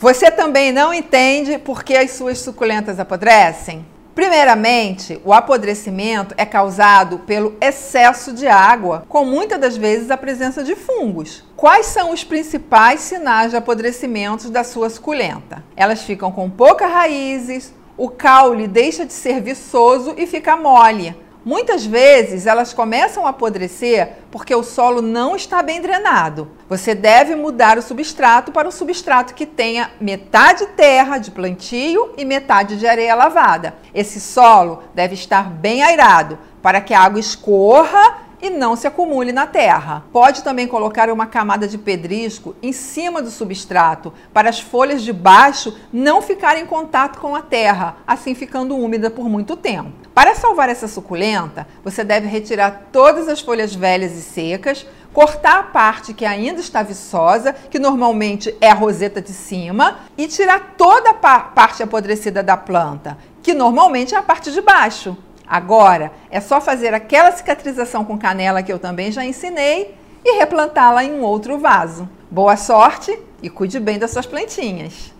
Você 0.00 0.30
também 0.30 0.72
não 0.72 0.94
entende 0.94 1.58
por 1.58 1.84
que 1.84 1.94
as 1.94 2.12
suas 2.12 2.38
suculentas 2.38 2.98
apodrecem? 2.98 3.84
Primeiramente, 4.14 5.20
o 5.26 5.30
apodrecimento 5.30 6.34
é 6.38 6.46
causado 6.46 7.18
pelo 7.18 7.54
excesso 7.60 8.32
de 8.32 8.48
água, 8.48 9.04
com 9.10 9.26
muitas 9.26 9.60
das 9.60 9.76
vezes 9.76 10.10
a 10.10 10.16
presença 10.16 10.64
de 10.64 10.74
fungos. 10.74 11.44
Quais 11.54 11.84
são 11.84 12.12
os 12.12 12.24
principais 12.24 13.00
sinais 13.00 13.50
de 13.50 13.58
apodrecimento 13.58 14.48
da 14.48 14.64
sua 14.64 14.88
suculenta? 14.88 15.62
Elas 15.76 16.00
ficam 16.00 16.32
com 16.32 16.48
poucas 16.48 16.90
raízes, 16.90 17.70
o 17.94 18.08
caule 18.08 18.66
deixa 18.66 19.04
de 19.04 19.12
ser 19.12 19.42
viçoso 19.42 20.14
e 20.16 20.26
fica 20.26 20.56
mole. 20.56 21.14
Muitas 21.44 21.86
vezes 21.86 22.46
elas 22.46 22.74
começam 22.74 23.26
a 23.26 23.30
apodrecer 23.30 24.16
porque 24.30 24.54
o 24.54 24.62
solo 24.62 25.00
não 25.00 25.34
está 25.34 25.62
bem 25.62 25.80
drenado. 25.80 26.50
Você 26.68 26.94
deve 26.94 27.34
mudar 27.34 27.78
o 27.78 27.82
substrato 27.82 28.52
para 28.52 28.68
um 28.68 28.70
substrato 28.70 29.34
que 29.34 29.46
tenha 29.46 29.90
metade 29.98 30.66
terra 30.76 31.16
de 31.16 31.30
plantio 31.30 32.12
e 32.18 32.24
metade 32.24 32.76
de 32.76 32.86
areia 32.86 33.14
lavada. 33.14 33.74
Esse 33.94 34.20
solo 34.20 34.82
deve 34.94 35.14
estar 35.14 35.50
bem 35.50 35.82
airado 35.82 36.38
para 36.60 36.80
que 36.80 36.92
a 36.92 37.00
água 37.00 37.18
escorra 37.18 38.18
e 38.42 38.50
não 38.50 38.76
se 38.76 38.86
acumule 38.86 39.32
na 39.32 39.46
terra. 39.46 40.04
Pode 40.12 40.42
também 40.42 40.66
colocar 40.66 41.10
uma 41.10 41.26
camada 41.26 41.68
de 41.68 41.78
pedrisco 41.78 42.54
em 42.62 42.72
cima 42.72 43.20
do 43.20 43.30
substrato 43.30 44.12
para 44.32 44.48
as 44.48 44.60
folhas 44.60 45.02
de 45.02 45.12
baixo 45.12 45.76
não 45.92 46.22
ficarem 46.22 46.62
em 46.62 46.66
contato 46.66 47.18
com 47.18 47.34
a 47.34 47.42
terra, 47.42 47.96
assim 48.06 48.34
ficando 48.34 48.76
úmida 48.76 49.10
por 49.10 49.28
muito 49.28 49.56
tempo. 49.56 49.92
Para 50.14 50.34
salvar 50.34 50.68
essa 50.68 50.88
suculenta, 50.88 51.66
você 51.84 52.02
deve 52.04 52.26
retirar 52.26 52.88
todas 52.92 53.28
as 53.28 53.40
folhas 53.40 53.74
velhas 53.74 54.12
e 54.12 54.22
secas, 54.22 54.86
cortar 55.12 55.58
a 55.58 55.62
parte 55.62 56.14
que 56.14 56.24
ainda 56.24 56.60
está 56.60 56.82
viçosa, 56.82 57.52
que 57.52 57.78
normalmente 57.78 58.54
é 58.60 58.70
a 58.70 58.74
roseta 58.74 59.20
de 59.20 59.32
cima, 59.32 60.00
e 60.16 60.26
tirar 60.26 60.74
toda 60.76 61.10
a 61.10 61.14
parte 61.14 61.82
apodrecida 61.82 62.42
da 62.42 62.56
planta, 62.56 63.18
que 63.42 63.54
normalmente 63.54 64.14
é 64.14 64.18
a 64.18 64.22
parte 64.22 64.52
de 64.52 64.60
baixo. 64.60 65.16
Agora, 65.50 66.12
é 66.30 66.40
só 66.40 66.60
fazer 66.60 66.94
aquela 66.94 67.32
cicatrização 67.32 68.04
com 68.04 68.16
canela 68.16 68.62
que 68.62 68.72
eu 68.72 68.78
também 68.78 69.10
já 69.10 69.24
ensinei 69.24 69.96
e 70.24 70.38
replantá-la 70.38 71.02
em 71.02 71.12
um 71.12 71.22
outro 71.22 71.58
vaso. 71.58 72.08
Boa 72.30 72.56
sorte 72.56 73.18
e 73.42 73.50
cuide 73.50 73.80
bem 73.80 73.98
das 73.98 74.12
suas 74.12 74.26
plantinhas! 74.26 75.12